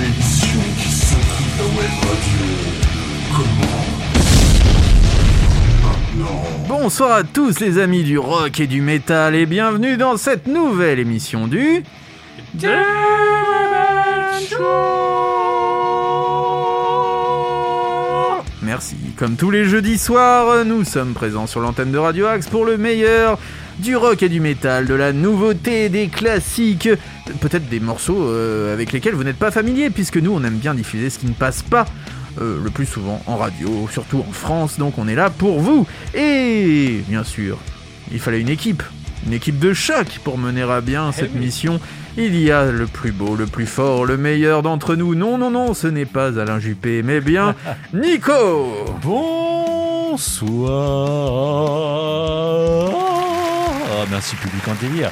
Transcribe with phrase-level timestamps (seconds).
[0.00, 2.46] L'émission qui s'intrigue la web radio.
[3.36, 3.71] Comment.
[6.68, 10.98] Bonsoir à tous les amis du rock et du métal et bienvenue dans cette nouvelle
[10.98, 11.82] émission du...
[18.62, 18.96] Merci.
[19.16, 22.78] Comme tous les jeudis soirs, nous sommes présents sur l'antenne de Radio Axe pour le
[22.78, 23.38] meilleur
[23.78, 26.88] du rock et du métal, de la nouveauté, des classiques,
[27.40, 30.74] peut-être des morceaux euh, avec lesquels vous n'êtes pas familier, puisque nous on aime bien
[30.74, 31.86] diffuser ce qui ne passe pas
[32.40, 35.86] euh, le plus souvent en radio, surtout en France, donc on est là pour vous.
[36.14, 37.58] Et bien sûr,
[38.10, 38.82] il fallait une équipe,
[39.26, 41.80] une équipe de choc pour mener à bien cette mission.
[42.16, 45.14] Il y a le plus beau, le plus fort, le meilleur d'entre nous.
[45.14, 47.54] Non, non, non, ce n'est pas Alain Juppé, mais bien
[47.94, 50.18] Nico Bonsoir.
[53.84, 55.10] Ah, merci public en délire.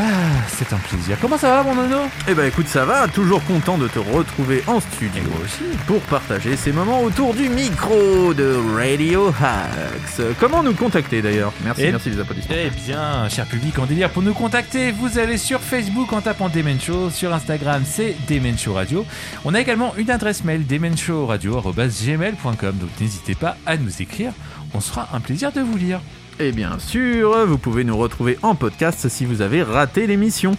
[0.00, 0.04] Ah,
[0.46, 1.16] c'est un plaisir.
[1.20, 2.02] Comment ça va mon nono?
[2.28, 5.64] Eh ben écoute, ça va, toujours content de te retrouver en studio moi aussi.
[5.88, 10.22] pour partager ces moments autour du micro de Radio Hacks.
[10.38, 11.52] Comment nous contacter d'ailleurs?
[11.64, 12.54] Merci, Eh- merci les applaudissements.
[12.56, 16.48] Eh bien, cher public en délire, pour nous contacter, vous allez sur Facebook en tapant
[16.48, 19.04] Demen Show, sur Instagram c'est Demen Show Radio.
[19.44, 24.30] On a également une adresse mail demenshowradio@gmail.com, donc n'hésitez pas à nous écrire.
[24.74, 26.00] On sera un plaisir de vous lire.
[26.40, 30.52] Et bien sûr, vous pouvez nous retrouver en podcast si vous avez raté l'émission,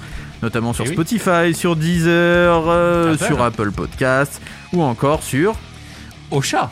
[0.44, 0.94] notamment sur Eh oui.
[0.94, 3.25] Spotify, sur Deezer, euh, Apple.
[3.25, 4.41] sur Apple Podcasts,
[4.73, 5.55] ou encore sur...
[6.31, 6.72] Au chat.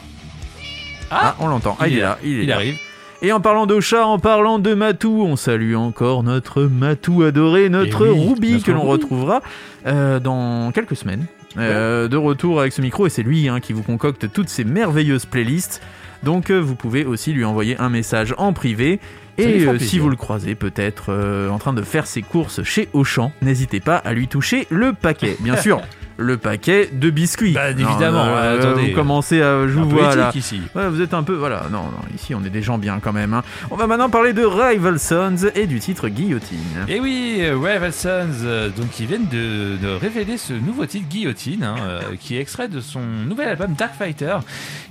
[1.10, 1.78] Ah, on l'entend.
[1.80, 2.56] Ah, il, est là, il est il là.
[2.56, 2.76] arrive.
[3.24, 7.70] Et en parlant de chat, en parlant de Matou, on salue encore notre Matou adoré,
[7.70, 9.42] notre Eh oui, Ruby notre que l'on retrouvera
[9.88, 11.26] euh, dans quelques semaines.
[11.58, 14.64] Euh, de retour avec ce micro et c'est lui hein, qui vous concocte toutes ces
[14.64, 15.82] merveilleuses playlists.
[16.24, 19.00] Donc euh, vous pouvez aussi lui envoyer un message en privé.
[19.38, 22.90] Et euh, si vous le croisez peut-être euh, en train de faire ses courses chez
[22.94, 25.38] Auchan, n'hésitez pas à lui toucher le paquet.
[25.40, 25.82] Bien sûr,
[26.18, 27.54] le paquet de biscuits.
[27.54, 28.90] Bah, Non, évidemment, euh, attendez.
[28.90, 29.68] Vous commencez à...
[29.68, 30.32] Je vous vois là.
[30.36, 30.62] ici.
[30.76, 31.34] Ouais, vous êtes un peu.
[31.36, 33.34] Voilà, non, non, ici on est des gens bien quand même.
[33.34, 33.44] hein.
[33.72, 36.58] On va maintenant parler de Rival Sons et du titre Guillotine.
[36.88, 38.10] Et oui, euh, Rival Sons,
[38.44, 42.42] euh, donc ils viennent de, de révéler ce nouveau titre Guillotine, hein, euh, qui est
[42.42, 44.38] extrait de son nouvel album Dark Fighter,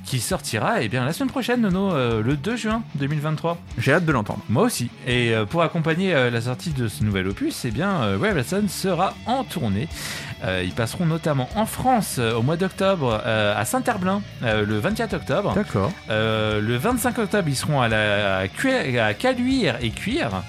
[0.04, 3.58] qui sortira eh bien, la semaine prochaine, Nono, euh, le 2 juin 2023.
[3.78, 4.40] J'ai hâte de l'entendre.
[4.48, 4.90] Moi aussi.
[5.06, 8.44] Et euh, pour accompagner euh, la sortie de ce nouvel opus, eh bien, euh, Rival
[8.44, 9.88] Sons sera en tournée.
[10.46, 15.14] Euh, ils passeront notamment en France euh, au mois d'octobre à Saint-Herblain euh, le 24
[15.14, 15.52] octobre.
[15.54, 15.90] D'accord.
[16.10, 20.42] Euh, le 25 octobre, ils seront à la à, Cuir- à Caluire et Cuire.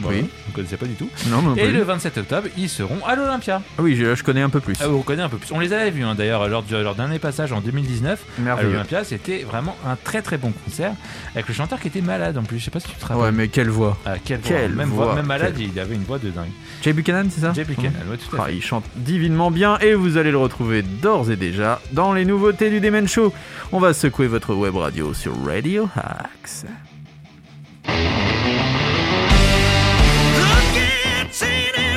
[0.00, 0.24] Voilà, Oui.
[0.46, 1.08] Vous ne connaissez pas du tout.
[1.28, 1.72] Non, non Et plus.
[1.72, 3.62] le 27 octobre, ils seront à l'Olympia.
[3.78, 4.74] Ah oui, je, je connais un peu plus.
[4.80, 5.52] Ah, vous connaissez un peu plus.
[5.52, 9.04] On les avait vus hein, d'ailleurs lors de leur dernier passage en 2019 à l'Olympia.
[9.04, 10.92] C'était vraiment un très très bon concert
[11.34, 12.58] avec le chanteur qui était malade en plus.
[12.58, 13.22] Je sais pas si tu te rappelles.
[13.22, 13.96] Ouais, mais quelle voix.
[14.06, 14.68] Ah, quelle voix.
[14.68, 16.50] Même, voix, même malade, quelle- il avait une voix de dingue.
[16.82, 19.94] Jay Buchanan, c'est ça Jay Buchanan, ouais, tout à Ah, il chante divinement bien et
[19.94, 23.32] vous allez le retrouver d'ores et déjà dans les nouveautés du Demen Show.
[23.72, 26.64] On va secouer votre web radio sur Radio Hacks.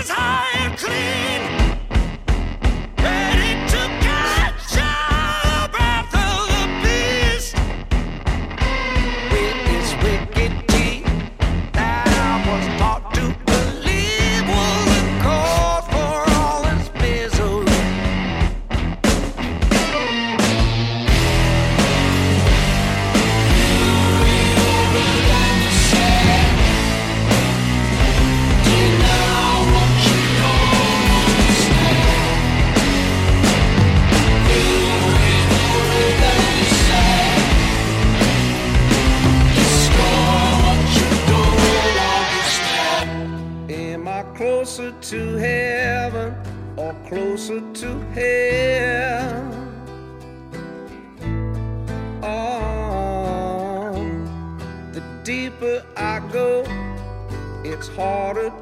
[0.04, 1.73] is high clean.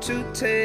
[0.02, 0.61] to take.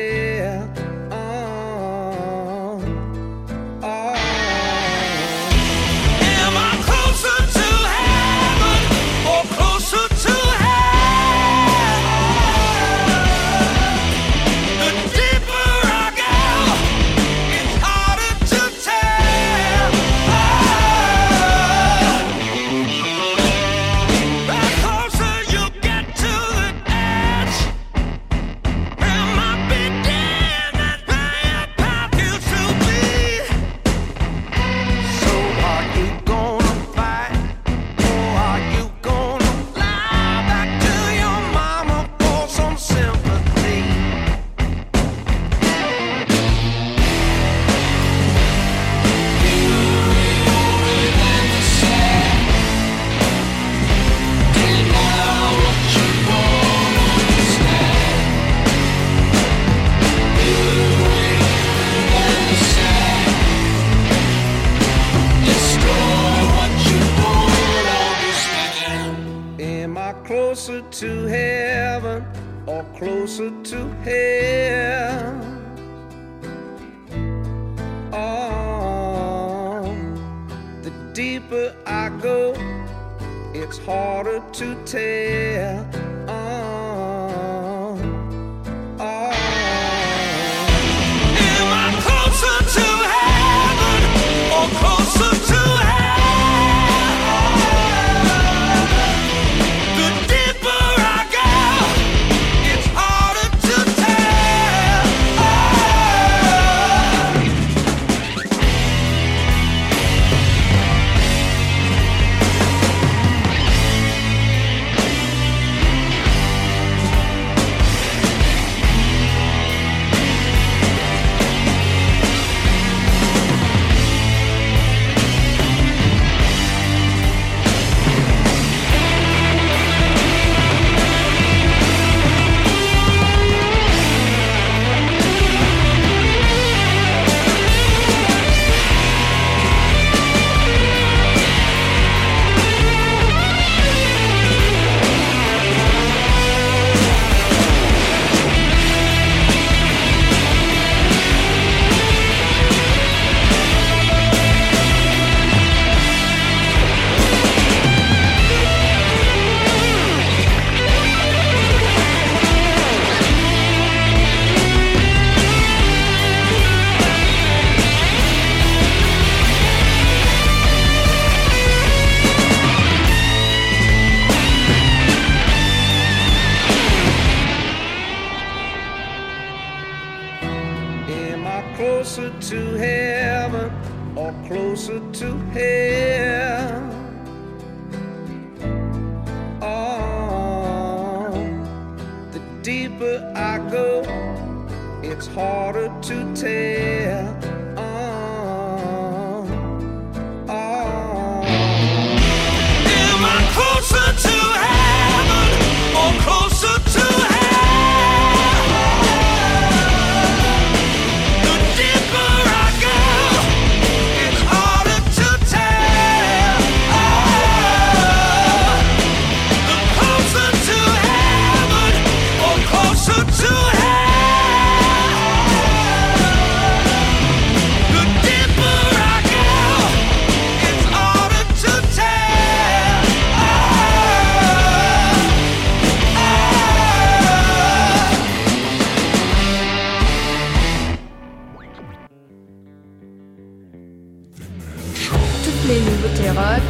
[245.68, 246.62] Les nouveautés rock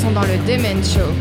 [0.00, 1.12] sont dans le Demen Show.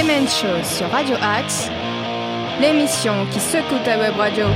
[0.00, 1.68] Demen Show sur Radio Axe,
[2.58, 4.46] l'émission qui secoue ta web radio.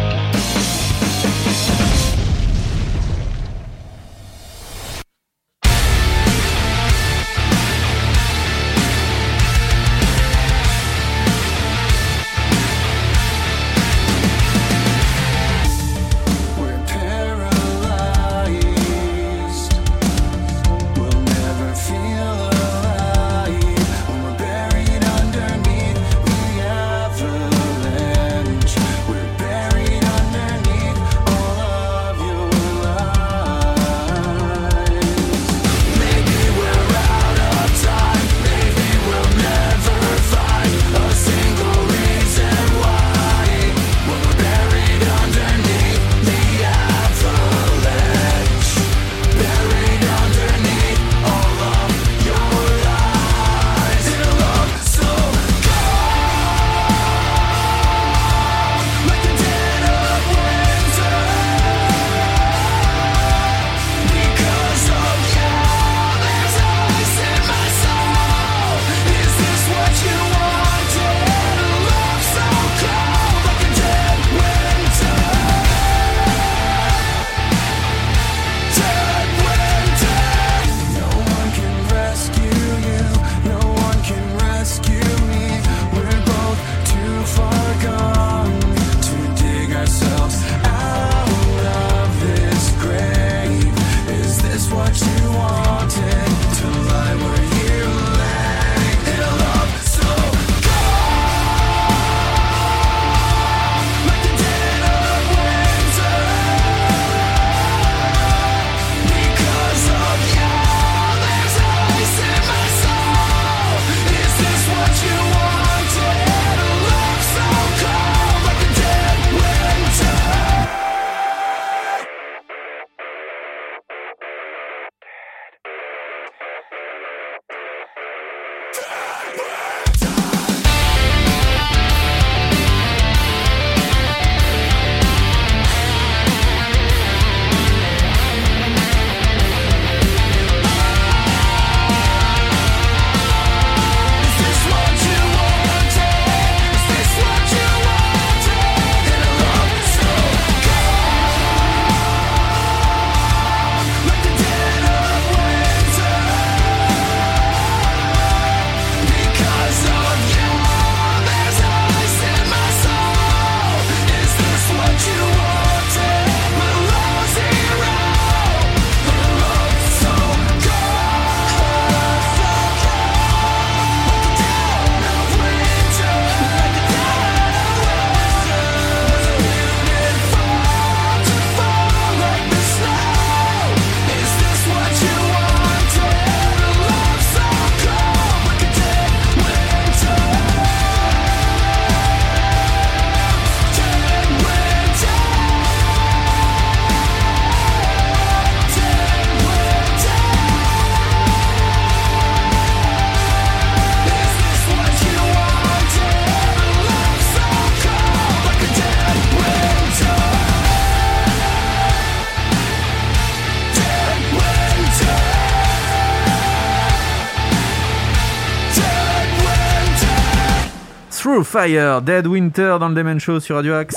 [221.34, 223.96] Through Fire, Dead Winter dans le Demen Show sur Radio Axe.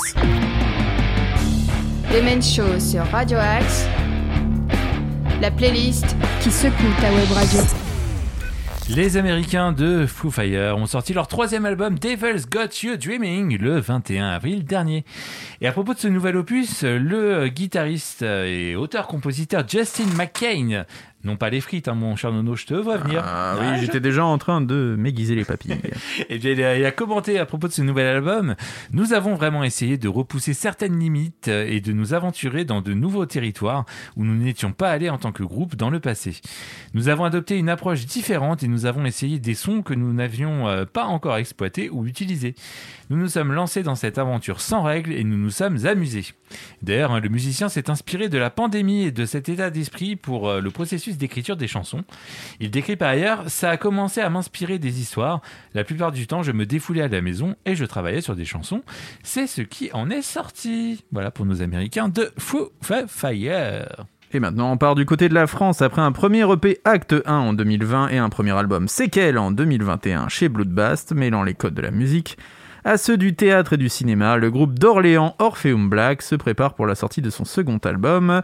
[2.12, 3.86] Demen Show sur Radio Axe,
[5.40, 7.60] la playlist qui secoue ta web radio.
[8.90, 13.78] Les Américains de Foo Fire ont sorti leur troisième album Devil's Got You Dreaming le
[13.78, 15.04] 21 avril dernier.
[15.60, 20.86] Et à propos de ce nouvel opus, le guitariste et auteur-compositeur Justin McCain,
[21.24, 23.22] non pas les frites, hein, mon cher Nono, je te vois venir.
[23.24, 25.76] Ah oui, Ah, j'étais déjà en train de m'aiguiser les papilles.
[26.30, 28.54] Eh bien, il a, commenté à propos de ce nouvel album.
[28.92, 33.26] Nous avons vraiment essayé de repousser certaines limites et de nous aventurer dans de nouveaux
[33.26, 33.84] territoires
[34.16, 36.40] où nous n'étions pas allés en tant que groupe dans le passé.
[36.94, 40.68] Nous avons adopté une approche différente et nous avons essayé des sons que nous n'avions
[40.68, 42.54] euh, pas encore exploités ou utilisés.
[43.10, 46.26] Nous nous sommes lancés dans cette aventure sans règles et nous nous sommes amusés.
[46.82, 50.48] D'ailleurs, hein, le musicien s'est inspiré de la pandémie et de cet état d'esprit pour
[50.48, 52.04] euh, le processus d'écriture des chansons.
[52.60, 55.40] Il décrit par ailleurs, ça a commencé à m'inspirer des histoires.
[55.74, 58.44] La plupart du temps, je me défoulais à la maison et je travaillais sur des
[58.44, 58.82] chansons.
[59.22, 61.04] C'est ce qui en est sorti.
[61.12, 64.06] Voilà pour nos Américains de Foo Fire.
[64.32, 67.32] Et maintenant, on part du côté de la France après un premier EP Acte 1
[67.32, 71.80] en 2020 et un premier album Séquelle en 2021 chez Bloodbath, mêlant les codes de
[71.80, 72.36] la musique
[72.84, 74.36] à ceux du théâtre et du cinéma.
[74.36, 78.42] Le groupe d'Orléans Orpheum Black se prépare pour la sortie de son second album.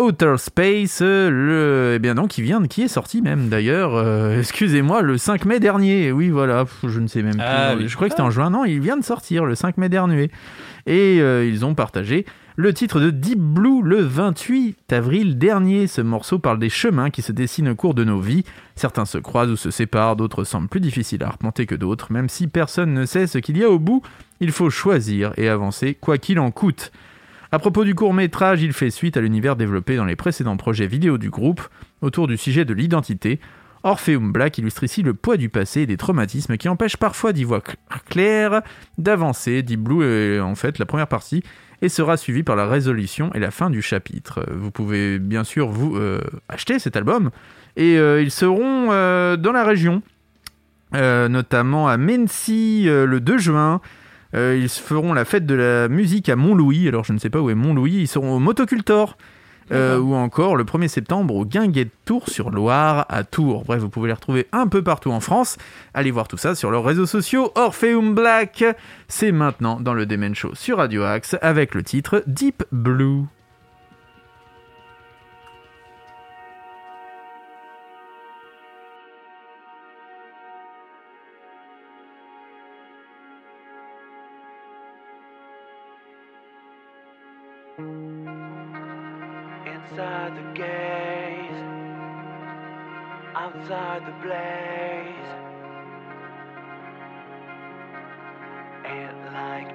[0.00, 5.02] Outer Space, le, eh bien donc, qui vient, qui est sorti même d'ailleurs, euh, excusez-moi,
[5.02, 6.12] le 5 mai dernier.
[6.12, 7.42] Oui, voilà, je ne sais même plus.
[7.44, 7.88] Ah oui.
[7.88, 8.50] Je crois que c'était en juin.
[8.50, 10.30] Non, il vient de sortir le 5 mai dernier.
[10.86, 15.88] Et euh, ils ont partagé le titre de Deep Blue le 28 avril dernier.
[15.88, 18.44] Ce morceau parle des chemins qui se dessinent au cours de nos vies.
[18.76, 22.12] Certains se croisent ou se séparent, d'autres semblent plus difficiles à arpenter que d'autres.
[22.12, 24.02] Même si personne ne sait ce qu'il y a au bout,
[24.38, 26.92] il faut choisir et avancer quoi qu'il en coûte.
[27.50, 30.86] À propos du court métrage, il fait suite à l'univers développé dans les précédents projets
[30.86, 31.62] vidéo du groupe
[32.02, 33.40] autour du sujet de l'identité.
[33.84, 37.44] Orpheum Black illustre ici le poids du passé et des traumatismes qui empêchent parfois d'y
[37.44, 37.76] voir cl-
[38.10, 38.60] clair,
[38.98, 39.62] d'avancer.
[39.62, 41.42] Deep Blue est en fait la première partie
[41.80, 44.44] et sera suivie par la résolution et la fin du chapitre.
[44.52, 47.30] Vous pouvez bien sûr vous euh, acheter cet album
[47.76, 50.02] et euh, ils seront euh, dans la région,
[50.92, 53.80] notamment à Mency le 2 juin.
[54.34, 56.88] Euh, ils feront la fête de la musique à Montlouis.
[56.88, 57.94] Alors je ne sais pas où est Montlouis.
[57.94, 59.16] Ils seront au Motocultor.
[59.70, 63.64] Euh, ou encore le 1er septembre au Guinguet de Tours sur Loire à Tours.
[63.64, 65.58] Bref, vous pouvez les retrouver un peu partout en France.
[65.92, 67.52] Allez voir tout ça sur leurs réseaux sociaux.
[67.54, 68.64] Orpheum Black,
[69.08, 73.24] c'est maintenant dans le Demen Show sur Radio Axe avec le titre Deep Blue.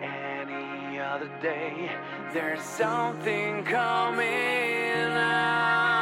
[0.02, 1.92] Any other day,
[2.34, 5.93] there's something coming out.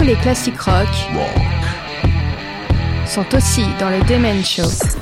[0.00, 0.88] tous les classiques rock,
[3.06, 4.99] sont aussi dans le Demen Show.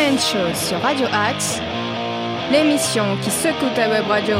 [0.00, 1.60] Women Show sur Radio Axe,
[2.50, 4.36] l'émission qui secoue ta web radio.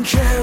[0.00, 0.39] and care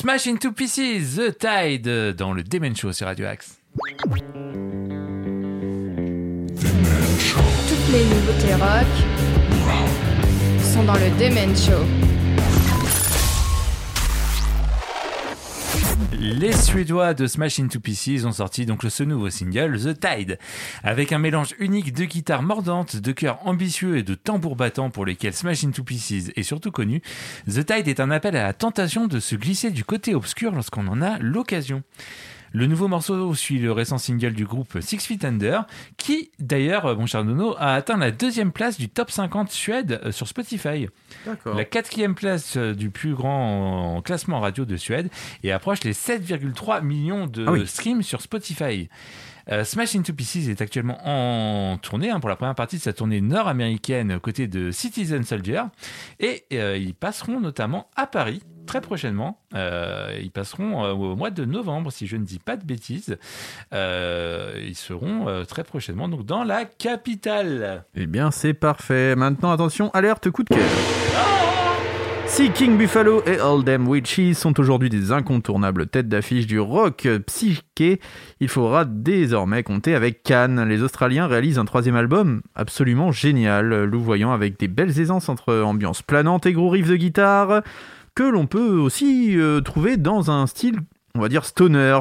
[0.00, 3.60] Smash into Pieces, The Tide, dans le Demen Show sur Radio Axe.
[7.68, 8.86] Toutes les nouveautés rock
[10.58, 11.84] sont dans le Demen Show.
[16.32, 20.38] Les Suédois de Smash Into Pieces ont sorti donc ce nouveau single, The Tide,
[20.84, 25.04] avec un mélange unique de guitares mordantes, de chœurs ambitieux et de tambours battants pour
[25.04, 27.02] lesquels Smash Into Pieces est surtout connu.
[27.48, 30.86] The Tide est un appel à la tentation de se glisser du côté obscur lorsqu'on
[30.86, 31.82] en a l'occasion.
[32.52, 37.06] Le nouveau morceau suit le récent single du groupe Six Feet Under, qui d'ailleurs, mon
[37.06, 40.88] cher Nono, a atteint la deuxième place du top 50 Suède euh, sur Spotify.
[41.24, 41.54] D'accord.
[41.54, 45.10] La quatrième place euh, du plus grand euh, classement radio de Suède
[45.44, 47.66] et approche les 7,3 millions de Ah oui.
[47.68, 48.88] streams sur Spotify.
[49.50, 52.92] Euh, Smash Into Pieces est actuellement en tournée hein, pour la première partie de sa
[52.92, 55.62] tournée nord-américaine aux côtés de Citizen Soldier
[56.20, 59.36] et euh, ils passeront notamment à Paris très prochainement.
[59.56, 63.18] Euh, ils passeront euh, au mois de novembre si je ne dis pas de bêtises.
[63.72, 67.84] Euh, ils seront très prochainement donc dans la capitale.
[67.96, 69.16] Eh bien, c'est parfait.
[69.16, 70.68] Maintenant, attention, alerte coup de cœur.
[72.28, 77.08] Si King Buffalo et All Them Witches sont aujourd'hui des incontournables têtes d'affiche du rock
[77.26, 77.98] psyché,
[78.38, 80.64] il faudra désormais compter avec Cannes.
[80.68, 86.02] Les Australiens réalisent un troisième album absolument génial, louvoyant avec des belles aisances entre ambiance
[86.02, 87.62] planante et gros riffs de guitare,
[88.20, 90.80] que l'on peut aussi euh, trouver dans un style,
[91.14, 92.00] on va dire, stoner.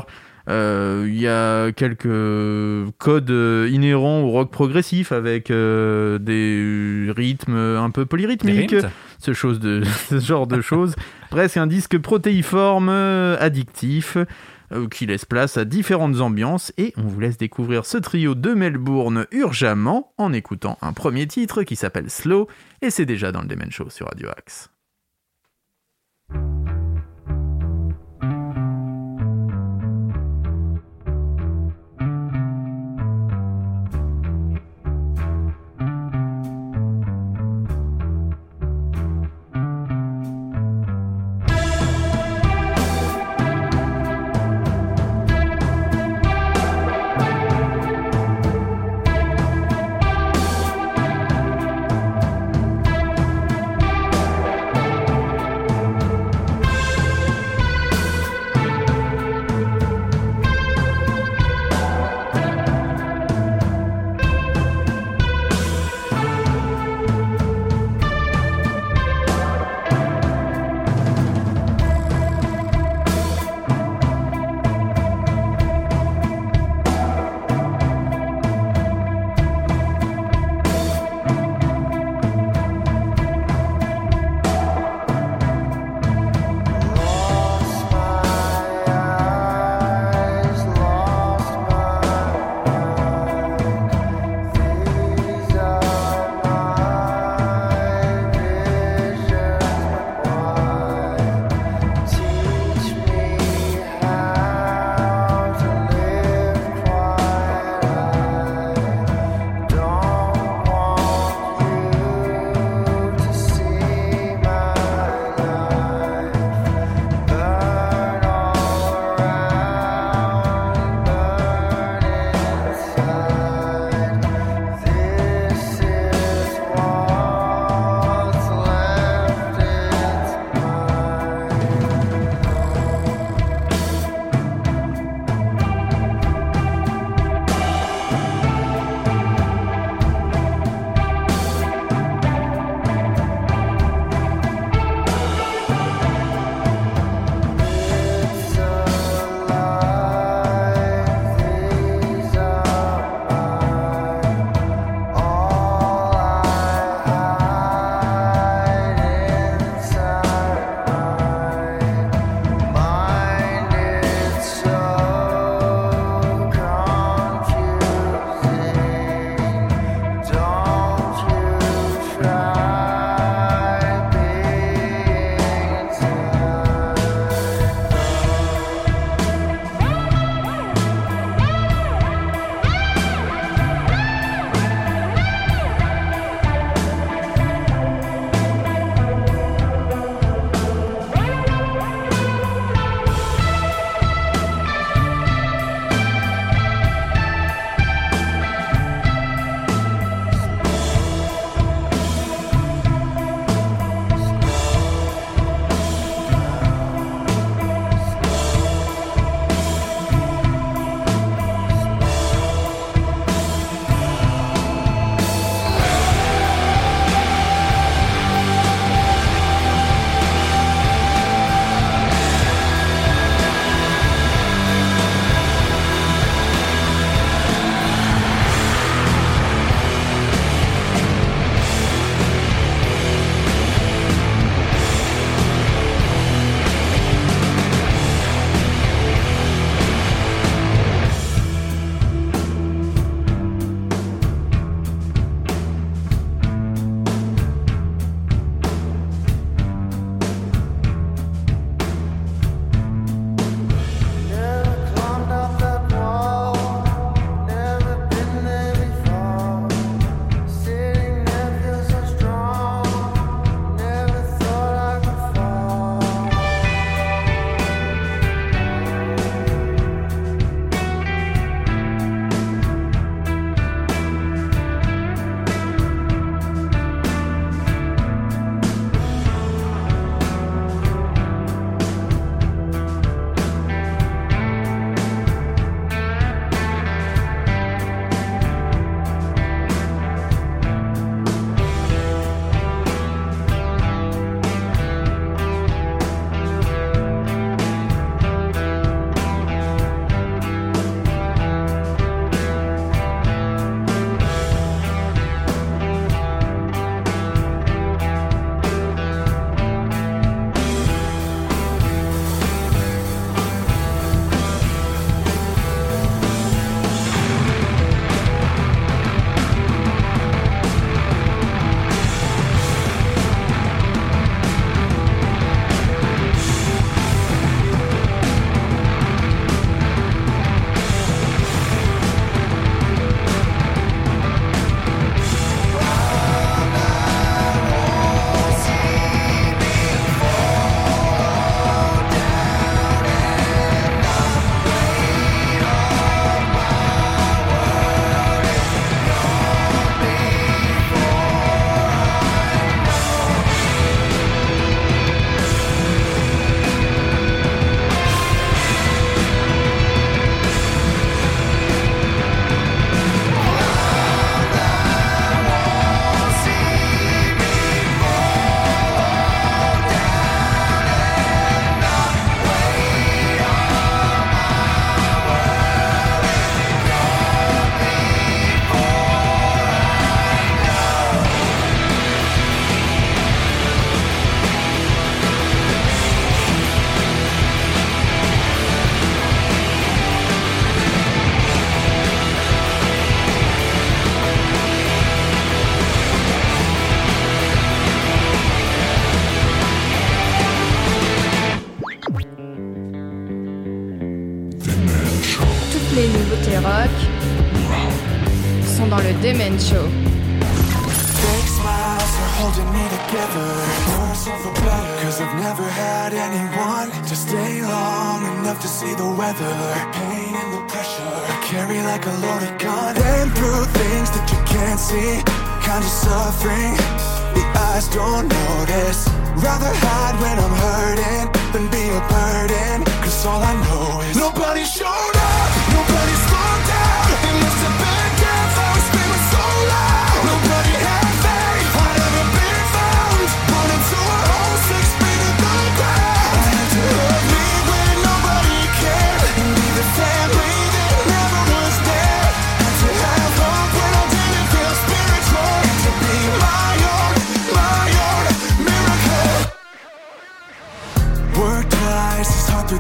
[0.50, 7.90] Euh, Il y a quelques codes euh, inhérents au rock progressif avec des rythmes un
[7.90, 8.76] peu polyrythmiques,
[9.20, 10.98] ce, chose de, ce genre de choses.
[11.30, 14.18] Presque un disque protéiforme, addictif.
[14.92, 19.26] qui laisse place à différentes ambiances et on vous laisse découvrir ce trio de Melbourne
[19.32, 22.48] urgemment en écoutant un premier titre qui s'appelle Slow
[22.82, 24.70] et c'est déjà dans le Demen Show sur Radio Axe.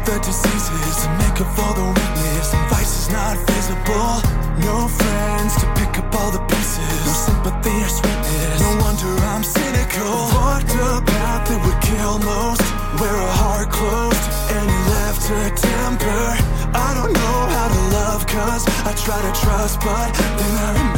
[0.10, 4.18] The diseases to make up for the weakness and vice is not visible.
[4.66, 7.00] No friends to pick up all the pieces.
[7.06, 8.60] No sympathy or sweetness.
[8.62, 10.14] No wonder I'm cynical.
[10.34, 12.66] Walked a path that would kill most.
[12.98, 14.26] Wear a heart closed
[14.58, 16.26] and left a temper.
[16.74, 20.89] I don't know how to love cause I try to trust but then I remember.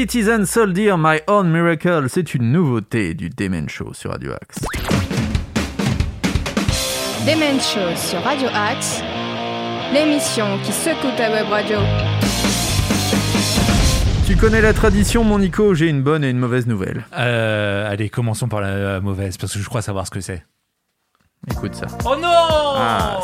[0.00, 4.56] Citizen Soldier My Own Miracle, c'est une nouveauté du Demen Show sur Radio Axe.
[7.26, 9.02] Demen Show sur Radio Axe,
[9.92, 11.76] l'émission qui secoue ta web radio.
[14.26, 17.04] Tu connais la tradition, mon Nico, j'ai une bonne et une mauvaise nouvelle.
[17.18, 20.42] Euh, allez, commençons par la, mauvaise, parce que je crois savoir ce que c'est.
[21.50, 21.88] Écoute ça.
[22.06, 23.20] Oh non Ah,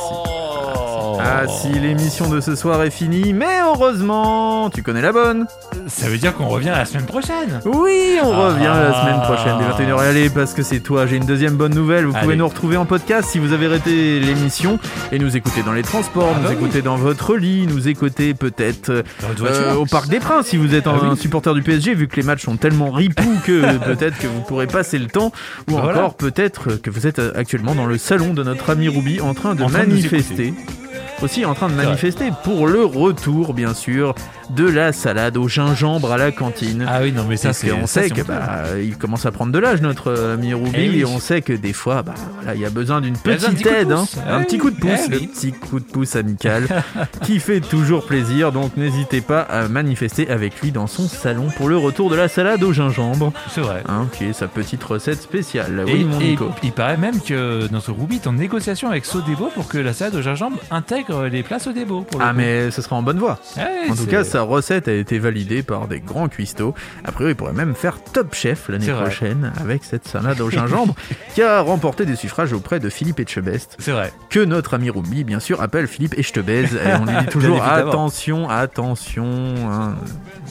[1.19, 5.47] Ah si, l'émission de ce soir est finie, mais heureusement, tu connais la bonne.
[5.89, 8.49] Ça veut dire qu'on revient la semaine prochaine Oui, on Ah.
[8.49, 10.03] revient la semaine prochaine dès 21h.
[10.05, 12.05] Et allez, parce que c'est toi, j'ai une deuxième bonne nouvelle.
[12.07, 14.79] Vous pouvez nous retrouver en podcast si vous avez raté l'émission
[15.13, 16.55] et nous écouter dans les transports, Ah nous bah oui.
[16.57, 20.87] écouter dans votre lit, nous écouter peut-être euh, au Parc des Princes si vous êtes
[20.87, 21.09] un, Ah oui.
[21.13, 24.41] un supporter du PSG, vu que les matchs sont tellement ripous que peut-être que vous
[24.43, 25.33] pourrez passer le temps,
[25.69, 25.99] ou Bah Voilà.
[25.99, 29.55] encore peut-être que vous êtes actuellement dans le salon de notre ami Ruby en train
[29.55, 31.16] de En train de nous manifester.
[31.23, 34.15] Aussi en train de manifester pour le retour, bien sûr,
[34.51, 36.85] de la salade au gingembre à la cantine.
[36.89, 37.69] Ah oui, non, mais ça, c'est.
[37.87, 38.23] ça, sait honteux.
[38.25, 41.01] bah, il commence à prendre de l'âge notre euh, ami Ruby Eh oui.
[41.01, 43.33] et on sait que des fois bah voilà il y a besoin d'une Il y
[43.33, 44.17] a besoin d'un petite petit coup de aide hein, pouce.
[44.29, 44.61] un Eh petit oui.
[44.61, 45.27] coup de pouce Eh le oui.
[45.27, 46.69] petit coup de pouce amical
[47.23, 51.69] qui fait toujours plaisir donc n'hésitez pas à manifester avec lui dans son salon pour
[51.69, 53.83] le retour de la salade au gingembre C'est vrai.
[53.89, 57.21] hein, qui est sa petite recette spéciale Et, oui mon et Nico il paraît même
[57.21, 61.06] que notre Ruby est en négociation avec Sodebo pour que la salade au gingembre intègre
[61.31, 62.03] les plats Sodebo.
[62.03, 62.37] Pour le ah coup.
[62.37, 65.63] mais ce sera en bonne voie Ouais, En tout cas, sa recette a été validée
[65.63, 66.75] par des grands cuistots.
[67.05, 69.03] A priori, il pourrait même faire top chef l'année vrai.
[69.05, 70.95] prochaine avec cette salade au gingembre
[71.35, 74.13] qui a remporté des suffrages auprès de Philippe Etchebest, C'est vrai.
[74.31, 76.65] que notre ami Ruby, bien sûr, appelle Philippe Etchebez.
[76.65, 79.25] Et on lui dit toujours attention, attention.
[79.71, 79.95] hein.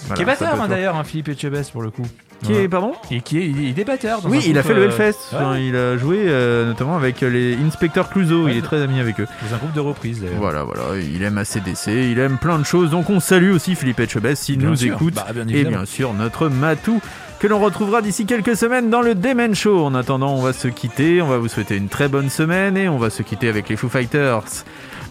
[0.08, 2.06] Voilà, qui est peut hein, d'ailleurs, hein, Philippe Etchebest pour le coup.
[2.44, 4.20] Qui est, pardon Et qui est, il est batteur.
[4.26, 5.32] Oui, il a fait le euh, Hellfest.
[5.32, 8.46] ouais, Enfin, il a joué euh, notamment avec les Inspector Clouseau.
[8.46, 9.28] Ouais, il est très ami avec eux.
[9.50, 10.38] dans un groupe de reprises d'ailleurs.
[10.40, 11.00] Voilà, voilà.
[11.00, 12.92] Il aime ACDC, il aime plein de choses.
[12.92, 14.96] Donc on salue aussi Philippe Etchebest s'il nous sûr.
[14.96, 15.16] écoute.
[15.16, 17.02] Bah, bien et bien sûr notre Matou
[17.40, 19.86] que l'on retrouvera d'ici quelques semaines dans le Demen Show.
[19.86, 22.88] En attendant, on va se quitter, on va vous souhaiter une très bonne semaine et
[22.90, 24.42] on va se quitter avec les Foo Fighters.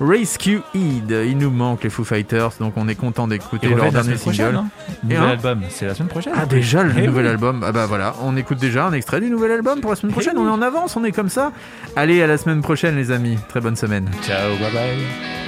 [0.01, 1.11] Rescue Eid.
[1.27, 4.57] Il nous manque les Foo Fighters, donc on est content d'écouter leur dernier single.
[4.57, 4.67] hein.
[5.03, 6.33] Nouvel un album, c'est la semaine prochaine.
[6.37, 7.31] Ah déjà le Eh nouvel oui.
[7.31, 7.63] album.
[7.67, 10.37] Ah bah voilà, on écoute déjà un extrait du nouvel album pour la semaine prochaine.
[10.39, 11.53] On est en avance, on est comme ça.
[11.97, 13.39] Allez à la semaine prochaine les amis.
[13.49, 14.11] Très bonne semaine.
[14.27, 15.44] Ciao, bye bye.